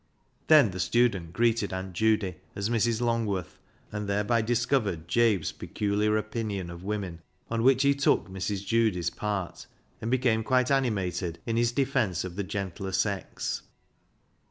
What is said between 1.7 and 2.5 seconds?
Aunt Judy